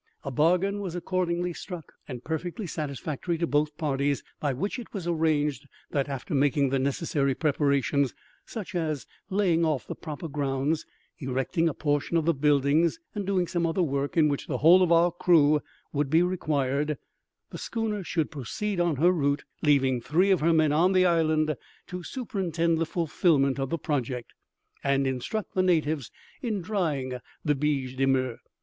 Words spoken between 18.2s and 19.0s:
proceed on